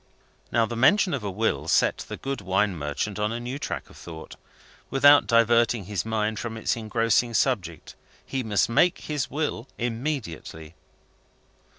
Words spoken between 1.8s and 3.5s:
the good wine merchant on a